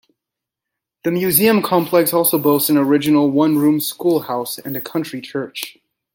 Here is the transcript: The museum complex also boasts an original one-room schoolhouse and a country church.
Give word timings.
The 1.03 1.11
museum 1.11 1.61
complex 1.61 2.11
also 2.11 2.39
boasts 2.39 2.71
an 2.71 2.77
original 2.77 3.29
one-room 3.29 3.79
schoolhouse 3.79 4.57
and 4.57 4.75
a 4.75 4.81
country 4.81 5.21
church. 5.21 5.77